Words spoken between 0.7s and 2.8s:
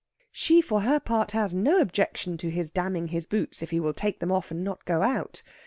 her part, has no objection to his